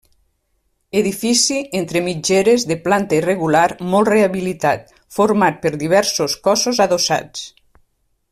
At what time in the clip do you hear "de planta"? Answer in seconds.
2.71-3.17